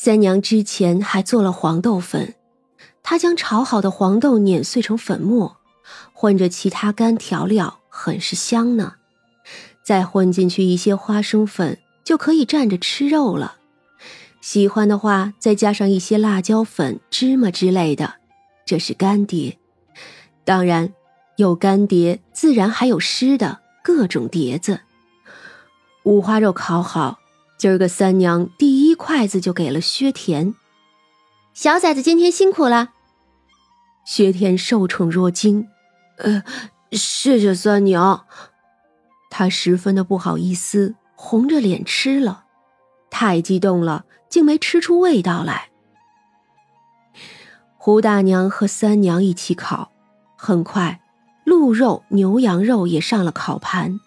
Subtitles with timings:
[0.00, 2.36] 三娘之前还做了黄豆粉，
[3.02, 5.56] 她将炒好的黄豆碾碎成粉末，
[6.12, 8.94] 混着其他干调料，很是香呢。
[9.82, 13.56] 再混进去一些花生粉，就可以蘸着吃肉了。
[14.40, 18.14] 喜欢的话，再加上一些辣椒粉、芝麻之类的，
[18.64, 19.58] 这是干碟。
[20.44, 20.92] 当然，
[21.34, 24.78] 有干碟，自然还有湿的各种碟子。
[26.04, 27.18] 五花肉烤好。
[27.58, 30.54] 今儿个三娘第一筷子就给了薛田，
[31.52, 32.90] 小崽子今天辛苦了。
[34.06, 35.66] 薛田受宠若惊，
[36.18, 36.44] 呃，
[36.92, 38.26] 谢谢三娘。
[39.28, 42.44] 他十分的不好意思，红着脸吃了，
[43.10, 45.70] 太激动了，竟没吃出味道来。
[47.76, 49.90] 胡大娘和三娘一起烤，
[50.36, 51.00] 很快，
[51.44, 53.98] 鹿肉、牛羊肉也上了烤盘，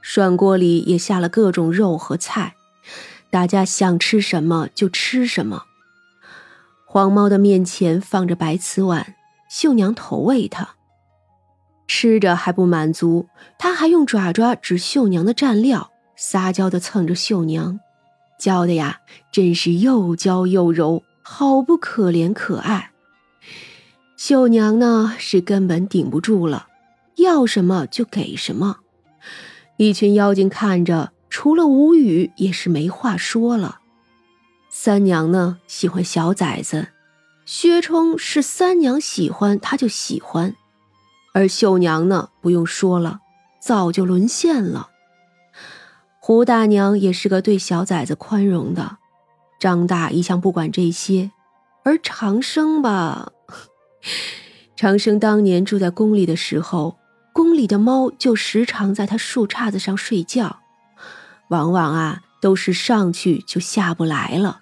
[0.00, 2.54] 涮锅里也下了各种肉和菜。
[3.30, 5.64] 大家想吃什么就吃什么。
[6.84, 9.14] 黄猫的面前放着白瓷碗，
[9.48, 10.70] 绣娘投喂它。
[11.86, 13.28] 吃着还不满足，
[13.58, 17.78] 它还用爪爪指绣娘的蘸料，撒娇的蹭着绣娘，
[18.38, 19.00] 教的呀，
[19.30, 22.90] 真是又娇又柔，好不可怜可爱。
[24.16, 26.66] 绣娘呢，是根本顶不住了，
[27.16, 28.78] 要什么就给什么。
[29.76, 31.12] 一群妖精看着。
[31.30, 33.78] 除了无语，也是没话说了。
[34.68, 36.88] 三娘呢，喜欢小崽子，
[37.46, 40.54] 薛冲是三娘喜欢他就喜欢，
[41.32, 43.20] 而秀娘呢，不用说了，
[43.60, 44.90] 早就沦陷了。
[46.18, 48.98] 胡大娘也是个对小崽子宽容的，
[49.58, 51.30] 张大一向不管这些，
[51.84, 53.32] 而长生吧，
[54.76, 56.98] 长生当年住在宫里的时候，
[57.32, 60.60] 宫里的猫就时常在他树杈子上睡觉。
[61.50, 64.60] 往往啊，都是上去就下不来了。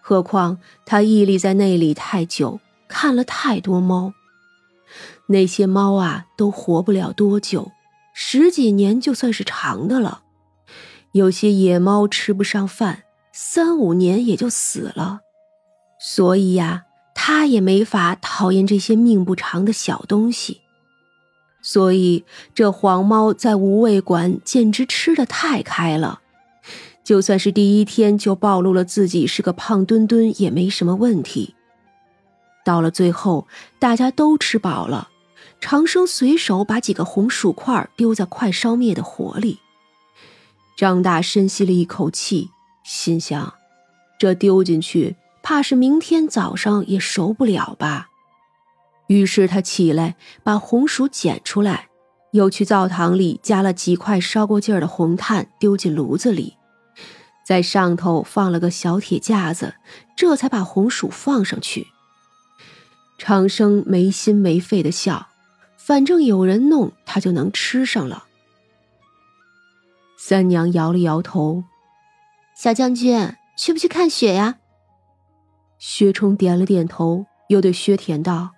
[0.00, 4.12] 何况他屹立在那里太久，看了太多猫。
[5.28, 7.70] 那些猫啊，都活不了多久，
[8.12, 10.22] 十几年就算是长的了。
[11.12, 15.20] 有些野猫吃不上饭，三五年也就死了。
[16.00, 16.82] 所以呀，
[17.14, 20.62] 他也没法讨厌这些命不长的小东西。
[21.62, 22.24] 所以，
[22.54, 26.20] 这黄猫在无味馆简直吃的太开了，
[27.04, 31.54] 就算是第一天就暴露了自己是个胖墩墩也没什么问题。
[32.64, 33.46] 到了最后，
[33.78, 35.08] 大家都吃饱了，
[35.60, 39.60] 长生随手把几个红薯块丢在快烧灭的火里。
[40.76, 42.50] 张大深吸了一口气，
[42.84, 43.54] 心想：
[44.18, 48.08] 这丢进去，怕是明天早上也熟不了吧。
[49.12, 51.88] 于是他起来，把红薯捡出来，
[52.30, 56.56] 又去灶堂里加了几块烧过劲儿的红炭，丢进炉子里，
[57.44, 59.74] 在上头放了个小铁架子，
[60.16, 61.88] 这才把红薯放上去。
[63.18, 65.28] 长生没心没肺的笑，
[65.76, 68.24] 反正有人弄，他就能吃上了。
[70.16, 71.64] 三娘摇了摇头
[72.56, 74.56] ：“小将军，去不去看雪呀？”
[75.78, 78.52] 薛冲点了点头，又对薛田道。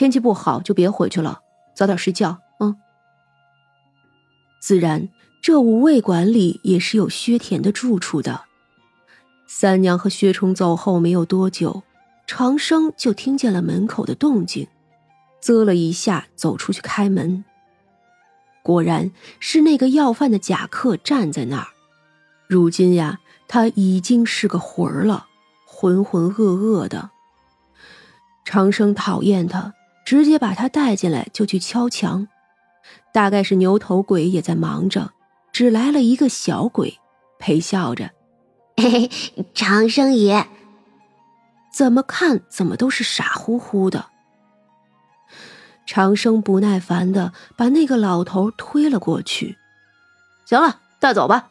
[0.00, 1.42] 天气不好就别回去了，
[1.74, 2.38] 早点睡觉。
[2.58, 2.74] 嗯。
[4.58, 5.10] 自然，
[5.42, 8.44] 这五味馆里也是有薛田的住处的。
[9.46, 11.82] 三娘和薛冲走后没有多久，
[12.26, 14.68] 长生就听见了门口的动静，
[15.38, 17.44] 啧了一下，走出去开门。
[18.62, 21.66] 果然是那个要饭的贾客站在那儿。
[22.48, 25.26] 如今呀，他已经是个魂儿了，
[25.66, 27.10] 浑浑噩噩的。
[28.46, 29.74] 长生讨厌他。
[30.10, 32.26] 直接把他带进来，就去敲墙。
[33.12, 35.12] 大概是牛头鬼也在忙着，
[35.52, 36.98] 只来了一个小鬼，
[37.38, 38.10] 陪笑着
[38.76, 39.10] ：“嘿嘿，
[39.54, 40.48] 长生爷。”
[41.72, 44.06] 怎么看怎么都是傻乎乎的。
[45.86, 49.58] 长生不耐烦的把那个老头推了过去
[50.44, 51.50] ：“行了，带走吧。”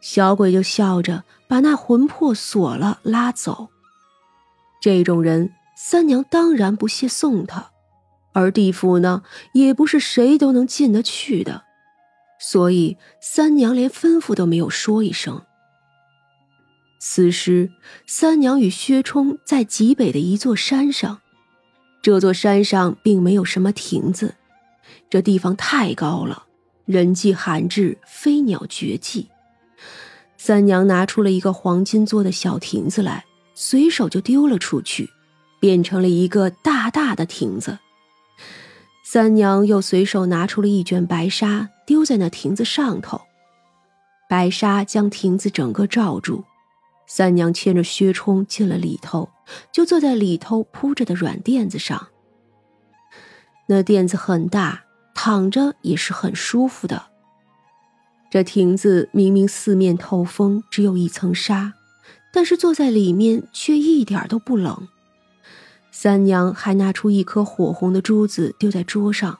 [0.00, 3.68] 小鬼就笑着把那魂魄锁了，拉走。
[4.80, 5.52] 这种人。
[5.84, 7.72] 三娘当然不屑送他，
[8.32, 11.64] 而地府呢，也不是谁都能进得去的，
[12.38, 15.42] 所以三娘连吩咐都没有说一声。
[17.00, 17.72] 此时，
[18.06, 21.18] 三娘与薛冲在极北的一座山上，
[22.00, 24.36] 这座山上并没有什么亭子，
[25.10, 26.44] 这地方太高了，
[26.84, 29.30] 人迹罕至，飞鸟绝迹。
[30.38, 33.24] 三娘拿出了一个黄金做的小亭子来，
[33.56, 35.10] 随手就丢了出去。
[35.62, 37.78] 变成了一个大大的亭子。
[39.04, 43.20] 三娘又随手拿出了一卷白纱，丢在那亭子上头，
[44.28, 46.42] 白纱将亭子整个罩住。
[47.06, 49.30] 三娘牵着薛冲进了里头，
[49.70, 52.08] 就坐在里头铺着的软垫子上。
[53.68, 54.82] 那垫子很大，
[55.14, 57.04] 躺着也是很舒服的。
[58.32, 61.74] 这亭子明明四面透风，只有一层纱，
[62.32, 64.88] 但是坐在里面却一点都不冷。
[65.94, 69.38] 三娘还拿出一颗火红的珠子丢在桌上，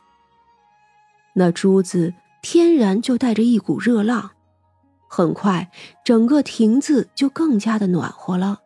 [1.35, 2.13] 那珠子
[2.43, 4.33] 天然就带着一股热浪。
[5.09, 5.71] 很快，
[6.05, 8.61] 整个亭子就更加的暖和了。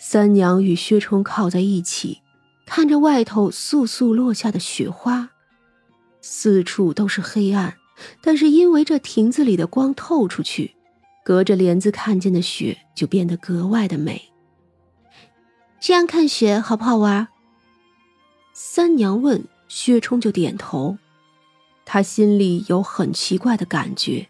[0.00, 2.22] 三娘与薛冲靠在一起，
[2.66, 5.30] 看着外头簌簌落下的雪花，
[6.20, 7.74] 四处都是黑暗，
[8.22, 10.76] 但是因为这亭子里的光透出去，
[11.24, 14.33] 隔着帘子看见的雪就变得格外的美。
[15.86, 17.28] 这样看雪好不好玩？
[18.54, 20.96] 三娘问，薛冲就点头。
[21.84, 24.28] 他心里有很奇怪的感觉。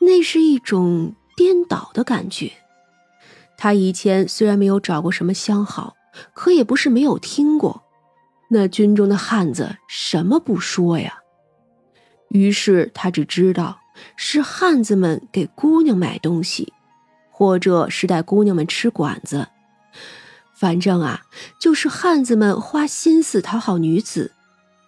[0.00, 2.52] 那是一种颠倒的感觉。
[3.56, 5.96] 他以前虽然没有找过什么相好，
[6.34, 7.84] 可也不是没有听过。
[8.50, 11.20] 那军中的汉子什么不说呀？
[12.28, 13.80] 于是他只知道
[14.14, 16.74] 是汉子们给姑娘买东西，
[17.30, 19.48] 或者是带姑娘们吃馆子。
[20.62, 21.22] 反正啊，
[21.58, 24.30] 就是汉子们花心思讨好女子。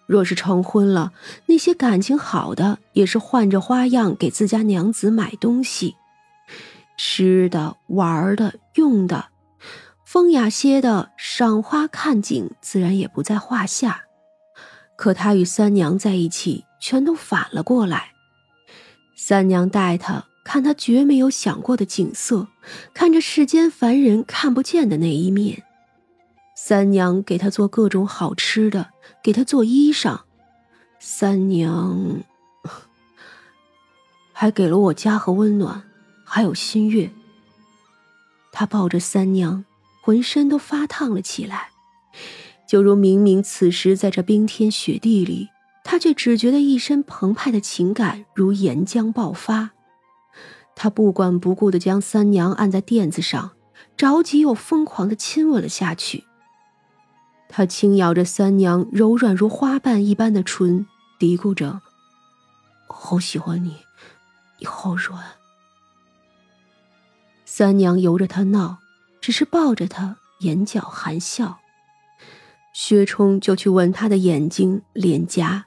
[0.05, 1.11] 若是成婚了，
[1.47, 5.97] 那些感情好的也是换着花样给自家娘子买东西，
[6.97, 9.25] 吃的、玩的、用的，
[10.05, 14.03] 风雅些的赏花看景自然也不在话下。
[14.95, 18.13] 可他与三娘在一起，全都反了过来。
[19.17, 22.47] 三娘待他看他绝没有想过的景色，
[22.93, 25.63] 看着世间凡人看不见的那一面。
[26.55, 30.21] 三娘给他做各种好吃的，给他做衣裳。
[30.99, 32.23] 三娘
[34.31, 35.83] 还给了我家和温暖，
[36.23, 37.09] 还有新月。
[38.51, 39.65] 他抱着三娘，
[40.01, 41.71] 浑身都发烫了起来，
[42.67, 45.49] 就如明明此时在这冰天雪地里，
[45.83, 49.71] 他却只觉得一身澎湃的情感如岩浆爆发。
[50.75, 53.51] 他不管不顾的将三娘按在垫子上，
[53.95, 56.25] 着急又疯狂的亲吻了下去。
[57.47, 60.85] 他轻咬着三娘柔软如花瓣一般的唇，
[61.17, 61.79] 嘀咕着
[62.89, 63.77] ：“好喜欢你，
[64.59, 65.23] 你好软。”
[67.45, 68.79] 三娘由着他闹，
[69.21, 71.59] 只是抱着他，眼角含笑。
[72.73, 75.65] 薛冲就去吻他的眼睛、脸颊，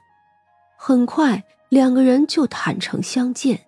[0.77, 3.65] 很快两个人就坦诚相见。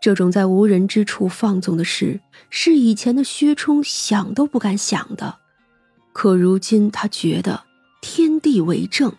[0.00, 2.20] 这种在无人之处放纵的事，
[2.50, 5.38] 是以前的薛冲想都不敢想的。
[6.12, 7.64] 可如今，他觉得
[8.00, 9.14] 天地为证，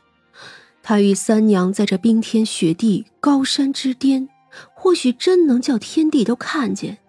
[0.82, 4.30] 他与三娘在这冰天雪地、高山之巅，
[4.74, 7.00] 或许真能叫天地都看见。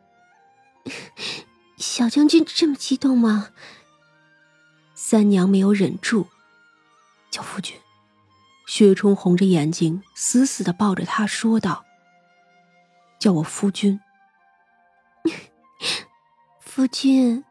[1.79, 3.51] 小将军这么激动吗？
[4.95, 6.27] 三娘没有忍住，
[7.31, 7.77] 叫夫君。
[8.67, 11.87] 薛冲红着眼睛，死死的抱着他说道
[13.19, 14.01] ：“叫我夫君，
[16.61, 17.45] 夫君，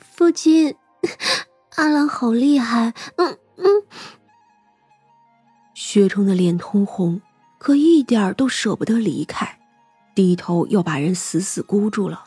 [0.00, 0.74] 夫君。”
[1.76, 3.64] 阿郎好厉害，嗯嗯。
[5.74, 7.22] 薛冲的脸通红，
[7.58, 9.60] 可一点都舍不得离开，
[10.14, 12.24] 低头又把人死死箍住了。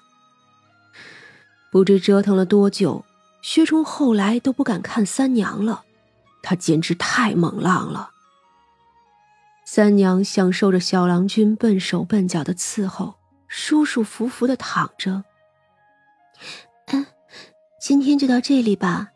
[1.69, 3.03] 不知折腾了多久，
[3.41, 5.83] 薛冲后来都不敢看三娘了，
[6.41, 8.11] 他简直太猛浪了。
[9.73, 13.15] 三娘享受着小郎君笨手笨脚的伺候，
[13.47, 15.23] 舒舒服服的躺着。
[16.87, 17.05] 嗯，
[17.79, 19.11] 今天就到这里吧。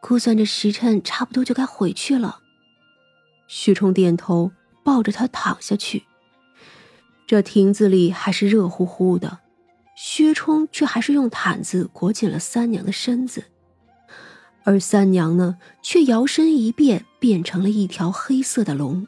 [0.00, 2.38] 估算着时辰，差不多就该回去了。
[3.48, 4.50] 徐冲点头，
[4.82, 6.04] 抱着她躺下去。
[7.26, 9.40] 这亭子里还是热乎乎的，
[9.94, 13.44] 薛冲却还是用毯子裹紧了三娘的身子，
[14.64, 19.06] 而三娘呢，却摇身一变，变成了一条黑色的龙，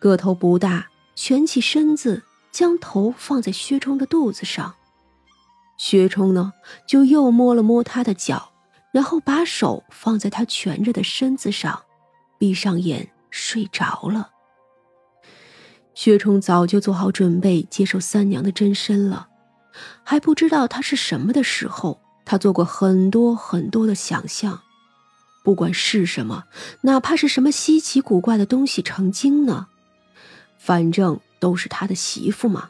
[0.00, 4.74] 个头不大，蜷起身子，将头放在薛冲的肚子上。
[5.78, 6.52] 薛冲呢，
[6.88, 8.48] 就又摸了摸他的脚。
[8.92, 11.82] 然后把手放在他蜷着的身子上，
[12.38, 14.30] 闭上眼睡着了。
[15.94, 19.28] 薛冲早就做好准备接受三娘的真身了，
[20.02, 24.62] 还不知道她是什么的时候，他做过很多很多的想象，
[25.44, 26.46] 不管是什么，
[26.80, 29.68] 哪怕是什么稀奇古怪的东西成精呢，
[30.60, 32.68] 反正都是他的媳妇嘛。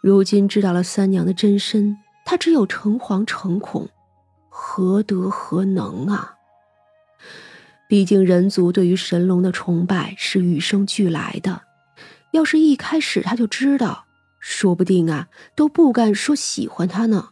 [0.00, 3.88] 如今知道了三娘的真身，他只有诚惶诚恐。
[4.48, 6.34] 何德何能啊！
[7.88, 11.62] 毕竟人族对于神龙的崇拜是与生俱来的。
[12.32, 14.06] 要是一开始他就知道，
[14.40, 17.28] 说不定啊都不敢说喜欢他呢。